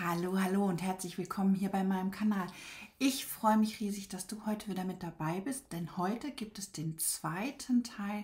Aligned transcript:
Hallo, 0.00 0.38
hallo 0.40 0.64
und 0.64 0.80
herzlich 0.80 1.18
willkommen 1.18 1.54
hier 1.54 1.70
bei 1.70 1.82
meinem 1.82 2.12
Kanal. 2.12 2.46
Ich 3.00 3.26
freue 3.26 3.56
mich 3.56 3.80
riesig, 3.80 4.06
dass 4.06 4.28
du 4.28 4.46
heute 4.46 4.68
wieder 4.68 4.84
mit 4.84 5.02
dabei 5.02 5.40
bist, 5.40 5.72
denn 5.72 5.96
heute 5.96 6.30
gibt 6.30 6.60
es 6.60 6.70
den 6.70 6.96
zweiten 6.98 7.82
Teil, 7.82 8.22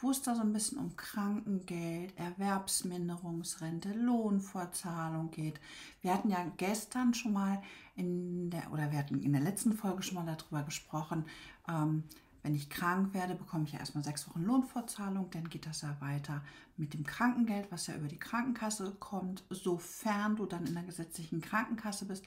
wo 0.00 0.12
es 0.12 0.22
da 0.22 0.36
so 0.36 0.42
ein 0.42 0.52
bisschen 0.52 0.78
um 0.78 0.94
Krankengeld, 0.94 2.16
Erwerbsminderungsrente, 2.16 3.94
Lohnfortzahlung 3.94 5.32
geht. 5.32 5.58
Wir 6.02 6.14
hatten 6.14 6.30
ja 6.30 6.52
gestern 6.56 7.14
schon 7.14 7.32
mal 7.32 7.60
in 7.96 8.50
der, 8.50 8.72
oder 8.72 8.92
wir 8.92 8.98
hatten 9.00 9.20
in 9.20 9.32
der 9.32 9.42
letzten 9.42 9.72
Folge 9.72 10.04
schon 10.04 10.24
mal 10.24 10.36
darüber 10.36 10.62
gesprochen, 10.62 11.24
ähm, 11.68 12.04
wenn 12.42 12.54
ich 12.54 12.70
krank 12.70 13.14
werde, 13.14 13.34
bekomme 13.34 13.64
ich 13.64 13.72
ja 13.72 13.80
erstmal 13.80 14.04
sechs 14.04 14.28
Wochen 14.28 14.42
Lohnfortzahlung. 14.42 15.30
Dann 15.30 15.48
geht 15.48 15.66
das 15.66 15.82
ja 15.82 15.96
weiter 16.00 16.42
mit 16.76 16.94
dem 16.94 17.04
Krankengeld, 17.04 17.70
was 17.70 17.86
ja 17.88 17.94
über 17.94 18.08
die 18.08 18.18
Krankenkasse 18.18 18.96
kommt, 19.00 19.44
sofern 19.50 20.36
du 20.36 20.46
dann 20.46 20.66
in 20.66 20.74
der 20.74 20.84
gesetzlichen 20.84 21.40
Krankenkasse 21.40 22.04
bist. 22.04 22.24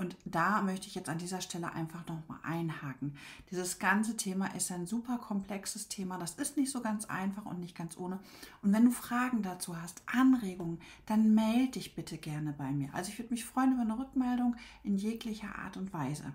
Und 0.00 0.16
da 0.24 0.62
möchte 0.62 0.86
ich 0.86 0.94
jetzt 0.94 1.10
an 1.10 1.18
dieser 1.18 1.42
Stelle 1.42 1.72
einfach 1.72 2.06
nochmal 2.06 2.38
einhaken. 2.42 3.18
Dieses 3.50 3.78
ganze 3.78 4.16
Thema 4.16 4.46
ist 4.54 4.72
ein 4.72 4.86
super 4.86 5.18
komplexes 5.18 5.88
Thema. 5.88 6.16
Das 6.16 6.36
ist 6.36 6.56
nicht 6.56 6.70
so 6.70 6.80
ganz 6.80 7.04
einfach 7.04 7.44
und 7.44 7.60
nicht 7.60 7.76
ganz 7.76 7.98
ohne. 7.98 8.18
Und 8.62 8.72
wenn 8.72 8.86
du 8.86 8.92
Fragen 8.92 9.42
dazu 9.42 9.78
hast, 9.78 10.02
Anregungen, 10.06 10.80
dann 11.04 11.34
melde 11.34 11.72
dich 11.72 11.94
bitte 11.94 12.16
gerne 12.16 12.54
bei 12.54 12.72
mir. 12.72 12.88
Also 12.94 13.10
ich 13.10 13.18
würde 13.18 13.34
mich 13.34 13.44
freuen 13.44 13.74
über 13.74 13.82
eine 13.82 13.98
Rückmeldung 13.98 14.56
in 14.82 14.96
jeglicher 14.96 15.54
Art 15.56 15.76
und 15.76 15.92
Weise. 15.92 16.32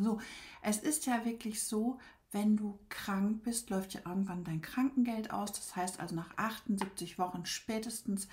So, 0.00 0.18
es 0.60 0.78
ist 0.78 1.06
ja 1.06 1.24
wirklich 1.24 1.62
so, 1.62 2.00
wenn 2.34 2.56
du 2.56 2.78
krank 2.88 3.44
bist, 3.44 3.70
läuft 3.70 3.94
ja 3.94 4.00
irgendwann 4.04 4.44
dein 4.44 4.60
Krankengeld 4.60 5.30
aus. 5.30 5.52
Das 5.52 5.76
heißt 5.76 6.00
also 6.00 6.16
nach 6.16 6.36
78 6.36 7.18
Wochen 7.18 7.46
spätestens 7.46 8.28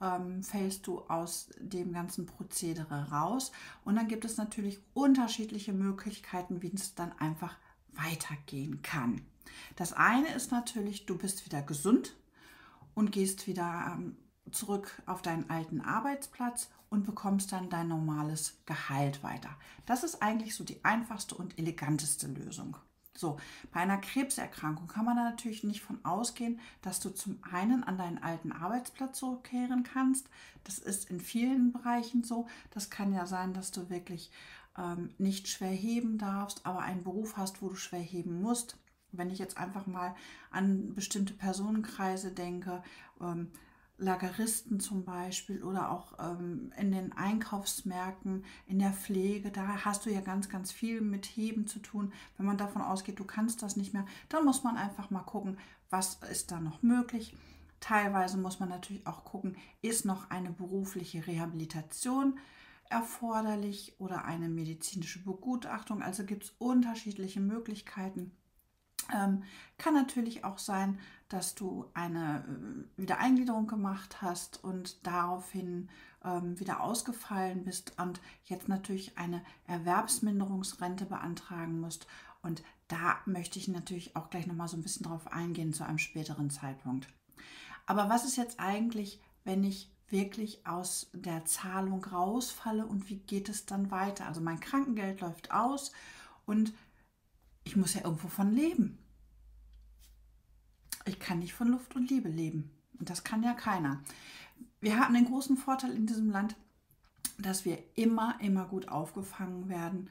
ähm, 0.00 0.42
fällst 0.42 0.86
du 0.86 1.00
aus 1.08 1.48
dem 1.58 1.92
ganzen 1.92 2.26
Prozedere 2.26 3.10
raus. 3.10 3.52
Und 3.84 3.96
dann 3.96 4.08
gibt 4.08 4.26
es 4.26 4.36
natürlich 4.36 4.78
unterschiedliche 4.92 5.72
Möglichkeiten, 5.72 6.62
wie 6.62 6.72
es 6.72 6.94
dann 6.94 7.12
einfach 7.18 7.56
weitergehen 7.94 8.82
kann. 8.82 9.22
Das 9.74 9.94
eine 9.94 10.34
ist 10.34 10.52
natürlich, 10.52 11.06
du 11.06 11.16
bist 11.16 11.46
wieder 11.46 11.62
gesund 11.62 12.14
und 12.94 13.10
gehst 13.10 13.46
wieder 13.46 13.94
ähm, 13.94 14.16
zurück 14.52 15.02
auf 15.06 15.22
deinen 15.22 15.48
alten 15.48 15.80
Arbeitsplatz 15.80 16.68
und 16.90 17.04
bekommst 17.06 17.52
dann 17.52 17.70
dein 17.70 17.88
normales 17.88 18.58
Gehalt 18.66 19.22
weiter. 19.22 19.50
Das 19.86 20.04
ist 20.04 20.22
eigentlich 20.22 20.54
so 20.54 20.62
die 20.62 20.84
einfachste 20.84 21.34
und 21.34 21.58
eleganteste 21.58 22.26
Lösung. 22.26 22.76
So, 23.16 23.38
bei 23.72 23.80
einer 23.80 23.98
Krebserkrankung 23.98 24.86
kann 24.86 25.04
man 25.04 25.16
da 25.16 25.24
natürlich 25.24 25.64
nicht 25.64 25.82
von 25.82 26.04
ausgehen, 26.04 26.60
dass 26.82 27.00
du 27.00 27.10
zum 27.10 27.38
einen 27.50 27.82
an 27.84 27.98
deinen 27.98 28.18
alten 28.18 28.52
Arbeitsplatz 28.52 29.18
zurückkehren 29.18 29.82
kannst. 29.82 30.28
Das 30.64 30.78
ist 30.78 31.10
in 31.10 31.20
vielen 31.20 31.72
Bereichen 31.72 32.24
so. 32.24 32.46
Das 32.70 32.90
kann 32.90 33.12
ja 33.12 33.26
sein, 33.26 33.54
dass 33.54 33.70
du 33.70 33.88
wirklich 33.90 34.30
ähm, 34.78 35.10
nicht 35.18 35.48
schwer 35.48 35.70
heben 35.70 36.18
darfst, 36.18 36.66
aber 36.66 36.80
einen 36.80 37.04
Beruf 37.04 37.36
hast, 37.36 37.62
wo 37.62 37.68
du 37.68 37.76
schwer 37.76 38.00
heben 38.00 38.40
musst. 38.40 38.76
Wenn 39.12 39.30
ich 39.30 39.38
jetzt 39.38 39.56
einfach 39.56 39.86
mal 39.86 40.14
an 40.50 40.94
bestimmte 40.94 41.32
Personenkreise 41.32 42.32
denke, 42.32 42.82
ähm, 43.20 43.50
Lageristen 43.98 44.78
zum 44.78 45.04
Beispiel 45.04 45.62
oder 45.62 45.90
auch 45.90 46.14
ähm, 46.18 46.72
in 46.78 46.92
den 46.92 47.12
Einkaufsmärkten, 47.12 48.44
in 48.66 48.78
der 48.78 48.92
Pflege, 48.92 49.50
da 49.50 49.84
hast 49.84 50.04
du 50.04 50.10
ja 50.10 50.20
ganz, 50.20 50.48
ganz 50.48 50.70
viel 50.70 51.00
mit 51.00 51.24
Heben 51.24 51.66
zu 51.66 51.78
tun. 51.78 52.12
Wenn 52.36 52.46
man 52.46 52.58
davon 52.58 52.82
ausgeht, 52.82 53.18
du 53.18 53.24
kannst 53.24 53.62
das 53.62 53.76
nicht 53.76 53.94
mehr, 53.94 54.04
dann 54.28 54.44
muss 54.44 54.64
man 54.64 54.76
einfach 54.76 55.10
mal 55.10 55.22
gucken, 55.22 55.58
was 55.88 56.16
ist 56.30 56.50
da 56.50 56.60
noch 56.60 56.82
möglich. 56.82 57.34
Teilweise 57.80 58.38
muss 58.38 58.60
man 58.60 58.68
natürlich 58.68 59.06
auch 59.06 59.24
gucken, 59.24 59.56
ist 59.82 60.04
noch 60.04 60.30
eine 60.30 60.50
berufliche 60.50 61.26
Rehabilitation 61.26 62.38
erforderlich 62.88 63.94
oder 63.98 64.24
eine 64.24 64.48
medizinische 64.48 65.22
Begutachtung. 65.22 66.02
Also 66.02 66.24
gibt 66.24 66.44
es 66.44 66.54
unterschiedliche 66.58 67.40
Möglichkeiten. 67.40 68.32
Ähm, 69.14 69.42
kann 69.78 69.94
natürlich 69.94 70.44
auch 70.44 70.58
sein, 70.58 70.98
dass 71.28 71.54
du 71.54 71.86
eine 71.94 72.44
äh, 72.96 73.00
Wiedereingliederung 73.00 73.66
gemacht 73.66 74.22
hast 74.22 74.62
und 74.62 75.06
daraufhin 75.06 75.88
ähm, 76.24 76.58
wieder 76.58 76.80
ausgefallen 76.80 77.64
bist 77.64 77.98
und 77.98 78.20
jetzt 78.44 78.68
natürlich 78.68 79.18
eine 79.18 79.42
Erwerbsminderungsrente 79.66 81.06
beantragen 81.06 81.80
musst. 81.80 82.06
Und 82.42 82.62
da 82.88 83.16
möchte 83.26 83.58
ich 83.58 83.68
natürlich 83.68 84.14
auch 84.14 84.30
gleich 84.30 84.46
nochmal 84.46 84.68
so 84.68 84.76
ein 84.76 84.82
bisschen 84.82 85.04
drauf 85.04 85.32
eingehen 85.32 85.72
zu 85.72 85.84
einem 85.84 85.98
späteren 85.98 86.50
Zeitpunkt. 86.50 87.08
Aber 87.86 88.08
was 88.08 88.24
ist 88.24 88.36
jetzt 88.36 88.60
eigentlich, 88.60 89.20
wenn 89.44 89.64
ich 89.64 89.90
wirklich 90.08 90.64
aus 90.66 91.08
der 91.12 91.44
Zahlung 91.44 92.04
rausfalle 92.04 92.86
und 92.86 93.08
wie 93.08 93.16
geht 93.16 93.48
es 93.48 93.66
dann 93.66 93.90
weiter? 93.90 94.26
Also 94.26 94.40
mein 94.40 94.60
Krankengeld 94.60 95.20
läuft 95.20 95.50
aus 95.50 95.92
und 96.46 96.72
ich 97.66 97.76
muss 97.76 97.94
ja 97.94 98.04
irgendwo 98.04 98.28
von 98.28 98.52
leben. 98.52 98.96
Ich 101.04 101.18
kann 101.18 101.40
nicht 101.40 101.52
von 101.52 101.68
Luft 101.68 101.96
und 101.96 102.08
Liebe 102.08 102.28
leben. 102.28 102.70
Und 102.98 103.10
das 103.10 103.24
kann 103.24 103.42
ja 103.42 103.54
keiner. 103.54 104.00
Wir 104.80 104.98
haben 104.98 105.14
den 105.14 105.26
großen 105.26 105.56
Vorteil 105.56 105.90
in 105.92 106.06
diesem 106.06 106.30
Land, 106.30 106.56
dass 107.38 107.64
wir 107.64 107.78
immer, 107.96 108.38
immer 108.40 108.66
gut 108.66 108.88
aufgefangen 108.88 109.68
werden. 109.68 110.08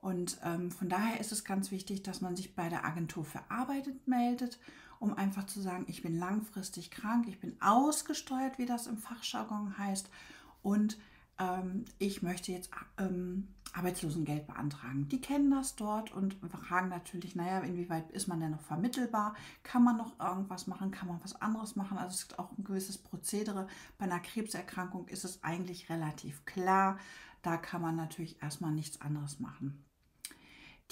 Und 0.00 0.38
ähm, 0.44 0.72
von 0.72 0.88
daher 0.88 1.20
ist 1.20 1.30
es 1.30 1.44
ganz 1.44 1.70
wichtig, 1.70 2.02
dass 2.02 2.20
man 2.20 2.34
sich 2.34 2.56
bei 2.56 2.68
der 2.68 2.84
Agentur 2.84 3.24
für 3.24 3.40
Arbeit 3.48 3.88
meldet, 4.06 4.58
um 4.98 5.14
einfach 5.14 5.46
zu 5.46 5.60
sagen, 5.60 5.84
ich 5.88 6.02
bin 6.02 6.18
langfristig 6.18 6.90
krank, 6.90 7.28
ich 7.28 7.38
bin 7.38 7.56
ausgesteuert, 7.62 8.58
wie 8.58 8.66
das 8.66 8.88
im 8.88 8.98
Fachjargon 8.98 9.78
heißt. 9.78 10.10
Und 10.62 10.98
ähm, 11.38 11.84
ich 11.98 12.22
möchte 12.22 12.52
jetzt 12.52 12.70
ähm, 12.98 13.48
Arbeitslosengeld 13.72 14.46
beantragen. 14.46 15.08
Die 15.08 15.20
kennen 15.20 15.50
das 15.50 15.76
dort 15.76 16.12
und 16.12 16.36
fragen 16.66 16.88
natürlich, 16.88 17.36
naja, 17.36 17.60
inwieweit 17.60 18.10
ist 18.10 18.26
man 18.26 18.40
denn 18.40 18.52
noch 18.52 18.62
vermittelbar? 18.62 19.34
Kann 19.62 19.84
man 19.84 19.98
noch 19.98 20.18
irgendwas 20.18 20.66
machen? 20.66 20.90
Kann 20.90 21.08
man 21.08 21.20
was 21.22 21.40
anderes 21.40 21.76
machen? 21.76 21.98
Also 21.98 22.14
es 22.14 22.28
gibt 22.28 22.38
auch 22.38 22.56
ein 22.56 22.64
gewisses 22.64 22.96
Prozedere. 22.96 23.66
Bei 23.98 24.06
einer 24.06 24.20
Krebserkrankung 24.20 25.08
ist 25.08 25.24
es 25.24 25.42
eigentlich 25.44 25.90
relativ 25.90 26.44
klar. 26.46 26.98
Da 27.42 27.58
kann 27.58 27.82
man 27.82 27.96
natürlich 27.96 28.42
erstmal 28.42 28.72
nichts 28.72 29.00
anderes 29.00 29.40
machen. 29.40 29.84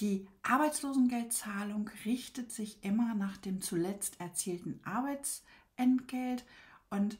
Die 0.01 0.27
Arbeitslosengeldzahlung 0.43 1.89
richtet 2.03 2.51
sich 2.51 2.83
immer 2.83 3.15
nach 3.15 3.37
dem 3.37 3.61
zuletzt 3.61 4.19
erzielten 4.19 4.79
Arbeitsentgelt 4.83 6.45
und 6.89 7.17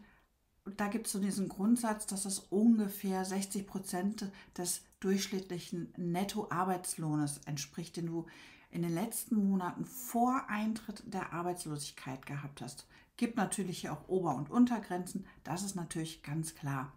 da 0.66 0.88
gibt 0.88 1.06
es 1.06 1.14
so 1.14 1.20
diesen 1.20 1.48
Grundsatz, 1.48 2.08
dass 2.08 2.26
es 2.26 2.40
ungefähr 2.40 3.24
60 3.24 3.68
Prozent 3.68 4.31
des 4.58 4.84
durchschnittlichen 5.00 5.94
Nettoarbeitslohnes 5.98 7.42
entspricht, 7.46 7.98
den 7.98 8.08
du 8.08 8.26
in 8.72 8.81
den 8.81 8.94
letzten 8.94 9.36
Monaten 9.36 9.86
vor 9.86 10.46
Eintritt 10.50 11.04
der 11.06 11.34
Arbeitslosigkeit 11.34 12.25
gehabt 12.25 12.62
hast. 12.62 12.88
Gibt 13.16 13.38
natürlich 13.38 13.80
hier 13.80 13.94
auch 13.94 14.08
Ober- 14.09 14.36
und 14.36 14.50
Untergrenzen, 14.50 15.25
das 15.44 15.64
ist 15.64 15.75
natürlich 15.75 16.24
ganz 16.24 16.56
klar. 16.56 16.92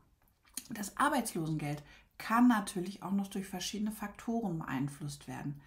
Das 0.70 0.96
Arbeitslosengeld 0.96 1.82
kann 2.16 2.48
natürlich 2.48 3.02
auch 3.02 3.12
noch 3.12 3.28
durch 3.28 3.46
verschiedene 3.46 3.92
Faktoren 3.92 4.58
beeinflusst 4.58 5.28
werden. 5.28 5.60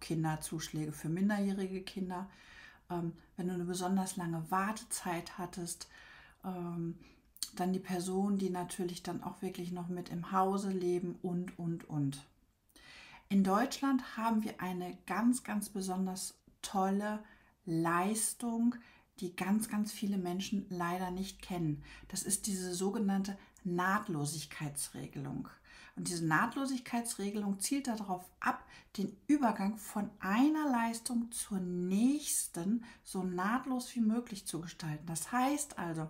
Kinderzuschläge 0.00 0.92
für 0.92 1.08
minderjährige 1.08 1.82
Kinder, 1.82 2.30
ähm, 2.88 3.12
wenn 3.36 3.48
du 3.48 3.54
eine 3.54 3.64
besonders 3.64 4.16
lange 4.16 4.50
Wartezeit 4.50 5.36
hattest, 5.36 5.88
ähm, 6.44 6.98
dann 7.54 7.72
die 7.72 7.78
Personen, 7.78 8.38
die 8.38 8.50
natürlich 8.50 9.02
dann 9.02 9.22
auch 9.22 9.42
wirklich 9.42 9.72
noch 9.72 9.88
mit 9.88 10.10
im 10.10 10.32
Hause 10.32 10.70
leben 10.70 11.16
und, 11.22 11.58
und, 11.58 11.88
und. 11.88 12.24
In 13.28 13.44
Deutschland 13.44 14.16
haben 14.16 14.42
wir 14.42 14.60
eine 14.60 14.96
ganz, 15.06 15.44
ganz 15.44 15.68
besonders 15.68 16.34
tolle 16.62 17.22
Leistung, 17.66 18.74
die 19.20 19.34
ganz, 19.34 19.68
ganz 19.68 19.92
viele 19.92 20.16
Menschen 20.16 20.66
leider 20.70 21.10
nicht 21.10 21.42
kennen. 21.42 21.82
Das 22.08 22.22
ist 22.22 22.46
diese 22.46 22.74
sogenannte 22.74 23.36
Nahtlosigkeitsregelung. 23.64 25.48
Und 25.96 26.08
diese 26.08 26.24
Nahtlosigkeitsregelung 26.24 27.58
zielt 27.58 27.88
darauf 27.88 28.24
ab, 28.38 28.64
den 28.96 29.16
Übergang 29.26 29.76
von 29.76 30.08
einer 30.20 30.70
Leistung 30.70 31.30
zur 31.32 31.58
nächsten 31.58 32.84
so 33.02 33.24
nahtlos 33.24 33.94
wie 33.96 34.00
möglich 34.00 34.46
zu 34.46 34.60
gestalten. 34.60 35.06
Das 35.06 35.32
heißt 35.32 35.78
also, 35.78 36.08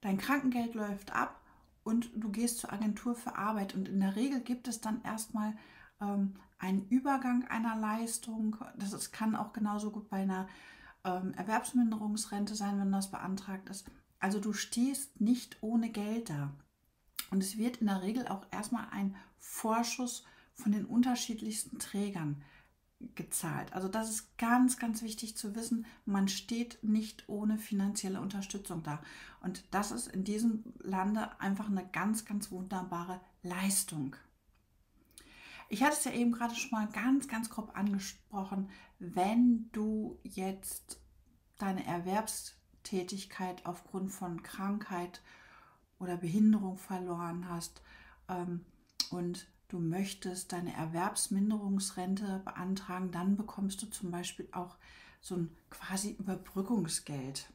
dein 0.00 0.18
Krankengeld 0.18 0.74
läuft 0.74 1.14
ab 1.14 1.40
und 1.84 2.10
du 2.14 2.30
gehst 2.30 2.58
zur 2.58 2.72
Agentur 2.72 3.14
für 3.14 3.36
Arbeit. 3.36 3.74
Und 3.74 3.88
in 3.88 4.00
der 4.00 4.16
Regel 4.16 4.40
gibt 4.40 4.68
es 4.68 4.80
dann 4.80 5.02
erstmal 5.02 5.56
ähm, 6.00 6.34
einen 6.58 6.86
Übergang 6.88 7.46
einer 7.48 7.76
Leistung. 7.76 8.56
Das 8.76 8.92
ist, 8.92 9.12
kann 9.12 9.34
auch 9.34 9.52
genauso 9.52 9.90
gut 9.90 10.08
bei 10.08 10.18
einer 10.18 10.48
ähm, 11.04 11.32
Erwerbsminderungsrente 11.34 12.54
sein, 12.54 12.78
wenn 12.78 12.92
das 12.92 13.10
beantragt 13.10 13.68
ist. 13.68 13.90
Also 14.18 14.38
du 14.38 14.52
stehst 14.52 15.20
nicht 15.20 15.56
ohne 15.62 15.90
Geld 15.90 16.30
da. 16.30 16.52
Und 17.30 17.42
es 17.42 17.56
wird 17.56 17.78
in 17.78 17.86
der 17.86 18.02
Regel 18.02 18.28
auch 18.28 18.46
erstmal 18.50 18.88
ein 18.90 19.16
Vorschuss 19.38 20.24
von 20.54 20.72
den 20.72 20.84
unterschiedlichsten 20.84 21.78
Trägern 21.78 22.42
gezahlt. 23.14 23.72
Also 23.72 23.88
das 23.88 24.10
ist 24.10 24.36
ganz, 24.38 24.78
ganz 24.78 25.02
wichtig 25.02 25.36
zu 25.36 25.54
wissen. 25.54 25.86
Man 26.04 26.28
steht 26.28 26.78
nicht 26.82 27.28
ohne 27.28 27.58
finanzielle 27.58 28.20
Unterstützung 28.20 28.82
da. 28.82 29.02
Und 29.40 29.64
das 29.70 29.90
ist 29.90 30.08
in 30.08 30.24
diesem 30.24 30.64
Lande 30.78 31.40
einfach 31.40 31.68
eine 31.68 31.86
ganz, 31.88 32.24
ganz 32.24 32.50
wunderbare 32.50 33.20
Leistung. 33.42 34.16
Ich 35.68 35.82
hatte 35.82 35.94
es 35.94 36.04
ja 36.04 36.12
eben 36.12 36.32
gerade 36.32 36.54
schon 36.54 36.72
mal 36.72 36.88
ganz, 36.88 37.28
ganz 37.28 37.48
grob 37.48 37.76
angesprochen. 37.76 38.68
Wenn 38.98 39.70
du 39.72 40.18
jetzt 40.24 41.00
deine 41.58 41.86
Erwerbstätigkeit 41.86 43.64
aufgrund 43.64 44.10
von 44.10 44.42
Krankheit 44.42 45.22
oder 45.98 46.16
Behinderung 46.16 46.76
verloren 46.76 47.48
hast 47.48 47.82
ähm, 48.28 48.64
und 49.10 49.46
du 49.70 49.78
möchtest 49.78 50.52
deine 50.52 50.74
Erwerbsminderungsrente 50.74 52.42
beantragen, 52.44 53.10
dann 53.10 53.36
bekommst 53.36 53.82
du 53.82 53.86
zum 53.86 54.10
Beispiel 54.10 54.48
auch 54.52 54.76
so 55.20 55.36
ein 55.36 55.56
quasi 55.70 56.12
Überbrückungsgeld. 56.18 57.50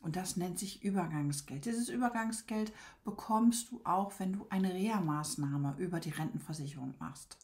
Und 0.00 0.16
das 0.16 0.36
nennt 0.36 0.58
sich 0.58 0.84
Übergangsgeld. 0.84 1.64
Dieses 1.64 1.88
Übergangsgeld 1.88 2.72
bekommst 3.04 3.70
du 3.70 3.80
auch, 3.84 4.12
wenn 4.18 4.32
du 4.32 4.46
eine 4.50 4.72
Reha-Maßnahme 4.72 5.74
über 5.78 6.00
die 6.00 6.10
Rentenversicherung 6.10 6.94
machst. 6.98 7.38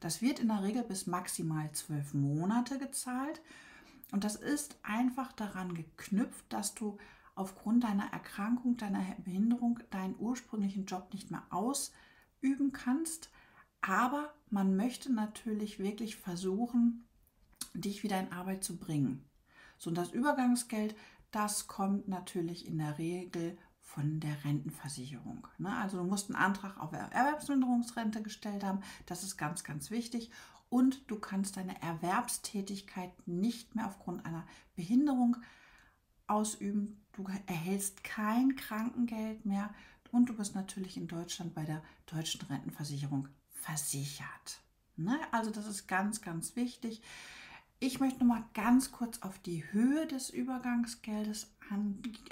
Das 0.00 0.22
wird 0.22 0.38
in 0.38 0.48
der 0.48 0.62
Regel 0.62 0.82
bis 0.82 1.06
maximal 1.06 1.70
zwölf 1.72 2.14
Monate 2.14 2.78
gezahlt. 2.78 3.40
Und 4.12 4.24
das 4.24 4.36
ist 4.36 4.78
einfach 4.82 5.32
daran 5.32 5.74
geknüpft, 5.74 6.44
dass 6.48 6.74
du 6.74 6.98
aufgrund 7.34 7.84
deiner 7.84 8.12
Erkrankung, 8.12 8.76
deiner 8.76 9.04
Behinderung 9.24 9.80
deinen 9.90 10.14
ursprünglichen 10.18 10.86
Job 10.86 11.12
nicht 11.12 11.30
mehr 11.30 11.42
ausüben 12.46 12.72
kannst. 12.72 13.30
Aber 13.80 14.34
man 14.50 14.76
möchte 14.76 15.12
natürlich 15.12 15.78
wirklich 15.78 16.16
versuchen, 16.16 17.06
dich 17.74 18.02
wieder 18.02 18.18
in 18.20 18.32
Arbeit 18.32 18.64
zu 18.64 18.78
bringen. 18.78 19.24
So, 19.78 19.90
und 19.90 19.98
das 19.98 20.12
Übergangsgeld 20.12 20.94
das 21.36 21.66
kommt 21.66 22.08
natürlich 22.08 22.66
in 22.66 22.78
der 22.78 22.96
Regel 22.96 23.58
von 23.80 24.20
der 24.20 24.44
Rentenversicherung. 24.44 25.46
Ne? 25.58 25.74
Also 25.76 25.98
du 25.98 26.04
musst 26.04 26.30
einen 26.30 26.42
Antrag 26.42 26.78
auf 26.78 26.92
Erwerbsminderungsrente 26.92 28.22
gestellt 28.22 28.64
haben. 28.64 28.80
Das 29.04 29.22
ist 29.22 29.36
ganz, 29.36 29.62
ganz 29.62 29.90
wichtig. 29.90 30.30
Und 30.70 31.10
du 31.10 31.18
kannst 31.18 31.58
deine 31.58 31.80
Erwerbstätigkeit 31.82 33.12
nicht 33.26 33.74
mehr 33.74 33.86
aufgrund 33.86 34.24
einer 34.24 34.46
Behinderung 34.76 35.36
ausüben. 36.26 37.04
Du 37.12 37.26
erhältst 37.46 38.02
kein 38.02 38.56
Krankengeld 38.56 39.44
mehr 39.44 39.74
und 40.12 40.28
du 40.28 40.36
bist 40.36 40.54
natürlich 40.54 40.96
in 40.96 41.08
Deutschland 41.08 41.54
bei 41.54 41.64
der 41.64 41.82
deutschen 42.06 42.42
Rentenversicherung 42.42 43.28
versichert. 43.50 44.60
Ne? 44.96 45.18
Also 45.32 45.50
das 45.50 45.66
ist 45.66 45.86
ganz, 45.86 46.20
ganz 46.20 46.56
wichtig. 46.56 47.02
Ich 47.78 48.00
möchte 48.00 48.20
noch 48.20 48.34
mal 48.34 48.44
ganz 48.54 48.90
kurz 48.90 49.20
auf 49.20 49.38
die 49.38 49.70
Höhe 49.72 50.06
des 50.06 50.30
Übergangsgeldes 50.30 51.54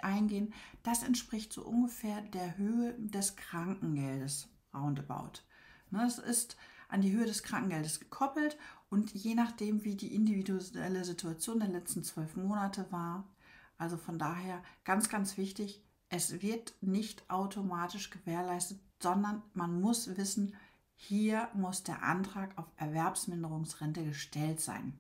eingehen. 0.01 0.55
Das 0.83 1.03
entspricht 1.03 1.53
so 1.53 1.65
ungefähr 1.65 2.23
der 2.23 2.57
Höhe 2.57 2.95
des 2.99 3.37
Krankengeldes, 3.37 4.49
roundabout. 4.73 5.43
Das 5.91 6.19
ne, 6.19 6.25
ist 6.25 6.57
an 6.89 7.03
die 7.03 7.13
Höhe 7.13 7.27
des 7.27 7.43
Krankengeldes 7.43 8.01
gekoppelt 8.01 8.57
und 8.89 9.13
je 9.13 9.35
nachdem, 9.35 9.85
wie 9.85 9.97
die 9.97 10.15
individuelle 10.15 11.05
Situation 11.05 11.61
der 11.61 11.69
letzten 11.69 12.05
zwölf 12.05 12.37
Monate 12.37 12.91
war, 12.91 13.29
also 13.77 13.97
von 13.97 14.19
daher 14.19 14.63
ganz, 14.85 15.09
ganz 15.09 15.37
wichtig, 15.37 15.83
es 16.15 16.43
wird 16.43 16.75
nicht 16.81 17.29
automatisch 17.29 18.09
gewährleistet, 18.09 18.79
sondern 19.03 19.43
man 19.53 19.81
muss 19.81 20.17
wissen, 20.17 20.55
hier 20.95 21.49
muss 21.55 21.83
der 21.83 22.05
Antrag 22.05 22.57
auf 22.57 22.67
Erwerbsminderungsrente 22.77 24.05
gestellt 24.05 24.61
sein. 24.61 24.97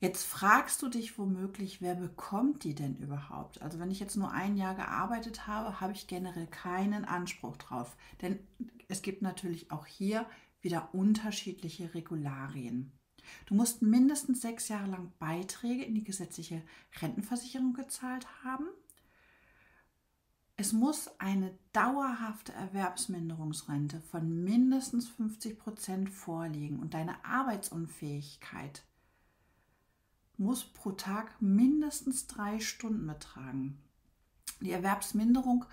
Jetzt 0.00 0.24
fragst 0.24 0.82
du 0.82 0.88
dich 0.88 1.18
womöglich, 1.18 1.80
wer 1.80 1.94
bekommt 1.94 2.64
die 2.64 2.74
denn 2.74 2.96
überhaupt? 2.96 3.62
Also 3.62 3.78
wenn 3.78 3.90
ich 3.90 4.00
jetzt 4.00 4.16
nur 4.16 4.32
ein 4.32 4.58
Jahr 4.58 4.74
gearbeitet 4.74 5.46
habe, 5.46 5.80
habe 5.80 5.92
ich 5.92 6.06
generell 6.06 6.46
keinen 6.46 7.06
Anspruch 7.06 7.56
drauf. 7.56 7.96
Denn 8.20 8.38
es 8.88 9.00
gibt 9.00 9.22
natürlich 9.22 9.70
auch 9.70 9.86
hier 9.86 10.26
wieder 10.60 10.94
unterschiedliche 10.94 11.94
Regularien. 11.94 12.92
Du 13.46 13.54
musst 13.54 13.82
mindestens 13.82 14.42
sechs 14.42 14.68
Jahre 14.68 14.90
lang 14.90 15.12
Beiträge 15.18 15.84
in 15.84 15.94
die 15.94 16.04
gesetzliche 16.04 16.62
Rentenversicherung 17.00 17.74
gezahlt 17.74 18.26
haben. 18.44 18.66
Es 20.60 20.74
muss 20.74 21.08
eine 21.18 21.56
dauerhafte 21.72 22.52
Erwerbsminderungsrente 22.52 24.02
von 24.02 24.44
mindestens 24.44 25.08
50 25.08 25.58
Prozent 25.58 26.10
vorliegen 26.10 26.80
und 26.80 26.92
deine 26.92 27.24
Arbeitsunfähigkeit 27.24 28.84
muss 30.36 30.66
pro 30.66 30.92
Tag 30.92 31.40
mindestens 31.40 32.26
drei 32.26 32.60
Stunden 32.60 33.06
betragen. 33.06 33.78
Die 34.60 34.72
Erwerbsminderung 34.72 35.64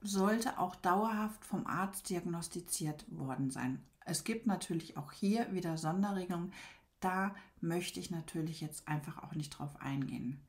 sollte 0.00 0.58
auch 0.58 0.74
dauerhaft 0.76 1.44
vom 1.44 1.66
Arzt 1.66 2.08
diagnostiziert 2.08 3.04
worden 3.10 3.50
sein. 3.50 3.84
Es 4.06 4.24
gibt 4.24 4.46
natürlich 4.46 4.96
auch 4.96 5.12
hier 5.12 5.52
wieder 5.52 5.76
Sonderregelungen. 5.76 6.54
Da 7.00 7.34
möchte 7.60 8.00
ich 8.00 8.10
natürlich 8.10 8.62
jetzt 8.62 8.88
einfach 8.88 9.22
auch 9.22 9.34
nicht 9.34 9.50
drauf 9.50 9.76
eingehen. 9.82 10.47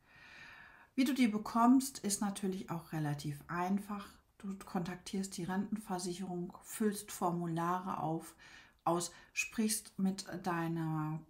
Wie 1.00 1.06
du 1.06 1.14
die 1.14 1.30
bekommst, 1.30 2.00
ist 2.00 2.20
natürlich 2.20 2.70
auch 2.70 2.92
relativ 2.92 3.40
einfach. 3.48 4.06
Du 4.38 4.54
kontaktierst 4.58 5.38
die 5.38 5.46
Rentenversicherung, 5.46 6.52
füllst 6.62 7.14
Formulare 7.14 8.04
auf, 8.04 8.36
aus, 8.84 9.14
sprichst 9.32 9.98
mit 9.98 10.26
deiner 10.44 11.22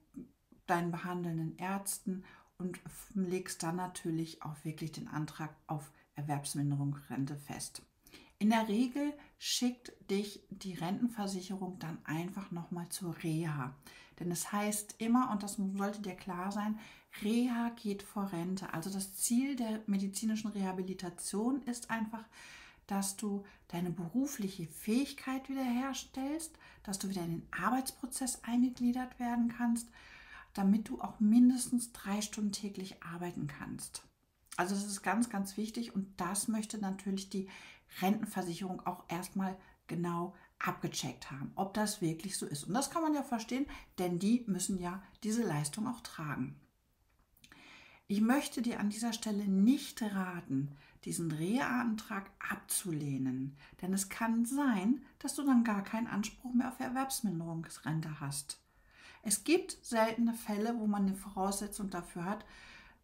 deinen 0.65 0.89
behandelnden 0.89 1.55
Ärzten 1.59 2.23
und 2.57 2.79
legst 3.13 3.61
dann 3.61 3.75
natürlich 3.75 4.41
auch 4.41 4.55
wirklich 4.63 4.91
den 4.91 5.07
Antrag 5.07 5.55
auf 5.67 5.91
Erwerbsminderung 6.15 6.97
Rente 7.07 7.35
fest. 7.35 7.83
In 8.39 8.49
der 8.49 8.67
Regel 8.69 9.13
schickt 9.37 9.93
dich 10.09 10.41
die 10.49 10.73
Rentenversicherung 10.73 11.77
dann 11.77 11.99
einfach 12.05 12.49
nochmal 12.49 12.89
zur 12.89 13.15
Reha. 13.21 13.75
Denn 14.19 14.31
es 14.31 14.51
heißt 14.51 14.95
immer, 14.97 15.31
und 15.31 15.43
das 15.43 15.57
sollte 15.75 16.01
dir 16.01 16.15
klar 16.15 16.51
sein, 16.51 16.79
Reha 17.23 17.69
geht 17.69 18.03
vor 18.03 18.31
Rente. 18.31 18.73
Also 18.73 18.89
das 18.89 19.15
Ziel 19.15 19.55
der 19.55 19.81
medizinischen 19.87 20.51
Rehabilitation 20.51 21.63
ist 21.63 21.89
einfach, 21.89 22.23
dass 22.87 23.17
du 23.17 23.45
deine 23.67 23.91
berufliche 23.91 24.67
Fähigkeit 24.67 25.47
wiederherstellst, 25.49 26.57
dass 26.83 26.99
du 26.99 27.09
wieder 27.09 27.23
in 27.23 27.41
den 27.41 27.47
Arbeitsprozess 27.51 28.43
eingegliedert 28.43 29.19
werden 29.19 29.53
kannst 29.55 29.87
damit 30.53 30.89
du 30.89 30.99
auch 31.01 31.19
mindestens 31.19 31.91
drei 31.91 32.21
Stunden 32.21 32.51
täglich 32.51 33.01
arbeiten 33.03 33.47
kannst. 33.47 34.03
Also 34.57 34.75
das 34.75 34.85
ist 34.85 35.03
ganz, 35.03 35.29
ganz 35.29 35.57
wichtig 35.57 35.95
und 35.95 36.19
das 36.19 36.47
möchte 36.47 36.77
natürlich 36.79 37.29
die 37.29 37.47
Rentenversicherung 38.01 38.85
auch 38.85 39.03
erstmal 39.07 39.57
genau 39.87 40.35
abgecheckt 40.59 41.31
haben, 41.31 41.51
ob 41.55 41.73
das 41.73 42.01
wirklich 42.01 42.37
so 42.37 42.45
ist. 42.45 42.65
Und 42.65 42.73
das 42.73 42.89
kann 42.91 43.01
man 43.01 43.13
ja 43.13 43.23
verstehen, 43.23 43.65
denn 43.97 44.19
die 44.19 44.43
müssen 44.47 44.79
ja 44.79 45.01
diese 45.23 45.43
Leistung 45.43 45.87
auch 45.87 46.01
tragen. 46.01 46.55
Ich 48.07 48.21
möchte 48.21 48.61
dir 48.61 48.79
an 48.79 48.89
dieser 48.89 49.13
Stelle 49.13 49.47
nicht 49.47 50.01
raten, 50.01 50.75
diesen 51.05 51.31
Reha-Antrag 51.31 52.29
abzulehnen, 52.39 53.55
denn 53.81 53.93
es 53.93 54.09
kann 54.09 54.45
sein, 54.45 55.01
dass 55.19 55.35
du 55.35 55.45
dann 55.45 55.63
gar 55.63 55.83
keinen 55.83 56.07
Anspruch 56.07 56.53
mehr 56.53 56.69
auf 56.69 56.79
Erwerbsminderungsrente 56.79 58.19
hast. 58.19 58.59
Es 59.21 59.43
gibt 59.43 59.77
seltene 59.83 60.33
Fälle, 60.33 60.77
wo 60.77 60.87
man 60.87 61.03
eine 61.03 61.15
Voraussetzung 61.15 61.89
dafür 61.89 62.25
hat, 62.25 62.45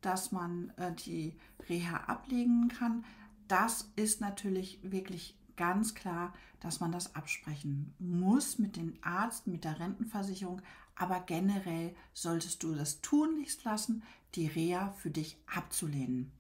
dass 0.02 0.32
man 0.32 0.72
äh, 0.78 0.94
die 0.94 1.38
Reha 1.70 1.98
ablegen 2.08 2.68
kann. 2.68 3.06
Das 3.48 3.92
ist 3.96 4.22
natürlich 4.22 4.80
wirklich 4.82 5.38
ganz 5.58 5.96
klar, 5.96 6.34
dass 6.60 6.80
man 6.80 6.92
das 6.92 7.16
absprechen 7.16 7.94
muss 8.00 8.60
mit 8.60 8.76
dem 8.76 8.98
Arzt, 9.02 9.48
mit 9.48 9.64
der 9.64 9.80
Rentenversicherung. 9.80 10.62
Aber 10.96 11.20
generell 11.22 11.96
solltest 12.14 12.64
du 12.64 12.74
das 12.74 13.02
tunlichst 13.02 13.64
lassen, 13.64 14.04
die 14.36 14.48
Reha 14.48 14.92
für 14.92 15.12
dich 15.12 15.38
abzulehnen. 15.46 16.32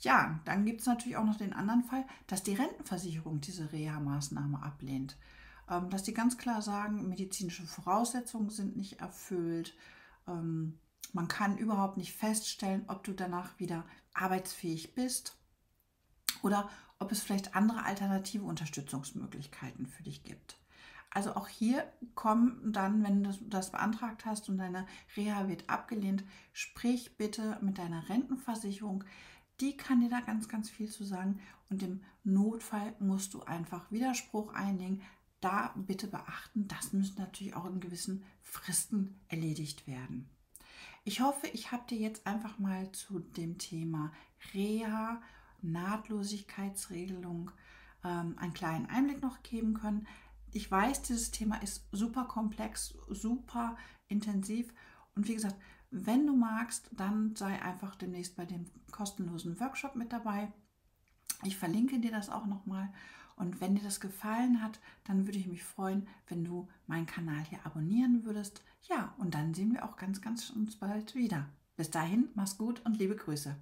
Ja, 0.00 0.40
dann 0.44 0.64
gibt 0.64 0.80
es 0.80 0.86
natürlich 0.86 1.16
auch 1.16 1.24
noch 1.24 1.38
den 1.38 1.52
anderen 1.52 1.84
Fall, 1.84 2.04
dass 2.26 2.42
die 2.42 2.54
Rentenversicherung 2.54 3.40
diese 3.40 3.72
Reha-Maßnahme 3.72 4.62
ablehnt. 4.62 5.16
Ähm, 5.68 5.90
dass 5.90 6.02
die 6.02 6.14
ganz 6.14 6.38
klar 6.38 6.62
sagen, 6.62 7.08
medizinische 7.08 7.66
Voraussetzungen 7.66 8.50
sind 8.50 8.76
nicht 8.76 9.00
erfüllt. 9.00 9.74
Ähm, 10.28 10.78
man 11.12 11.28
kann 11.28 11.58
überhaupt 11.58 11.96
nicht 11.96 12.12
feststellen, 12.12 12.84
ob 12.88 13.04
du 13.04 13.12
danach 13.12 13.58
wieder 13.58 13.84
arbeitsfähig 14.12 14.94
bist 14.94 15.36
oder 16.42 16.68
ob 16.98 17.12
es 17.12 17.22
vielleicht 17.22 17.54
andere 17.54 17.84
alternative 17.84 18.44
Unterstützungsmöglichkeiten 18.44 19.86
für 19.86 20.02
dich 20.02 20.24
gibt. 20.24 20.58
Also 21.10 21.34
auch 21.34 21.48
hier 21.48 21.90
kommen 22.14 22.72
dann, 22.72 23.02
wenn 23.02 23.24
du 23.24 23.32
das 23.48 23.72
beantragt 23.72 24.26
hast 24.26 24.48
und 24.48 24.58
deine 24.58 24.86
Reha 25.16 25.48
wird 25.48 25.68
abgelehnt, 25.68 26.24
sprich 26.52 27.16
bitte 27.16 27.58
mit 27.62 27.78
deiner 27.78 28.08
Rentenversicherung. 28.08 29.04
Die 29.60 29.76
kann 29.76 30.00
dir 30.00 30.10
da 30.10 30.20
ganz, 30.20 30.48
ganz 30.48 30.68
viel 30.68 30.90
zu 30.90 31.04
sagen. 31.04 31.40
Und 31.70 31.82
im 31.82 32.02
Notfall 32.24 32.94
musst 32.98 33.32
du 33.32 33.42
einfach 33.42 33.90
Widerspruch 33.90 34.52
einlegen, 34.52 35.00
da 35.40 35.72
bitte 35.76 36.06
beachten, 36.06 36.66
das 36.68 36.92
müssen 36.92 37.18
natürlich 37.18 37.54
auch 37.54 37.66
in 37.66 37.80
gewissen 37.80 38.24
Fristen 38.42 39.20
erledigt 39.28 39.86
werden. 39.86 40.28
Ich 41.04 41.20
hoffe, 41.20 41.46
ich 41.48 41.72
habe 41.72 41.86
dir 41.88 41.98
jetzt 41.98 42.26
einfach 42.26 42.58
mal 42.58 42.90
zu 42.92 43.20
dem 43.20 43.58
Thema 43.58 44.12
Reha, 44.52 45.22
Nahtlosigkeitsregelung 45.62 47.50
ähm, 48.04 48.36
einen 48.38 48.54
kleinen 48.54 48.86
Einblick 48.86 49.22
noch 49.22 49.42
geben 49.42 49.74
können. 49.74 50.06
Ich 50.52 50.70
weiß, 50.70 51.02
dieses 51.02 51.30
Thema 51.30 51.56
ist 51.62 51.86
super 51.92 52.24
komplex, 52.24 52.94
super 53.08 53.76
intensiv 54.08 54.72
und 55.14 55.28
wie 55.28 55.34
gesagt, 55.34 55.56
wenn 55.90 56.26
du 56.26 56.36
magst, 56.36 56.90
dann 56.92 57.34
sei 57.36 57.60
einfach 57.62 57.94
demnächst 57.94 58.36
bei 58.36 58.44
dem 58.44 58.66
kostenlosen 58.90 59.58
Workshop 59.60 59.96
mit 59.96 60.12
dabei. 60.12 60.52
Ich 61.44 61.56
verlinke 61.56 61.98
dir 61.98 62.10
das 62.10 62.28
auch 62.28 62.46
nochmal. 62.46 62.92
Und 63.36 63.60
wenn 63.60 63.74
dir 63.74 63.82
das 63.82 64.00
gefallen 64.00 64.62
hat, 64.62 64.80
dann 65.04 65.26
würde 65.26 65.38
ich 65.38 65.46
mich 65.46 65.62
freuen, 65.62 66.08
wenn 66.28 66.44
du 66.44 66.68
meinen 66.86 67.06
Kanal 67.06 67.44
hier 67.44 67.64
abonnieren 67.64 68.24
würdest. 68.24 68.62
Ja, 68.88 69.14
und 69.18 69.34
dann 69.34 69.52
sehen 69.52 69.72
wir 69.72 69.84
auch 69.84 69.96
ganz, 69.96 70.22
ganz 70.22 70.50
uns 70.50 70.76
bald 70.76 71.14
wieder. 71.14 71.46
Bis 71.76 71.90
dahin, 71.90 72.30
mach's 72.34 72.56
gut 72.56 72.80
und 72.86 72.98
liebe 72.98 73.14
Grüße. 73.14 73.54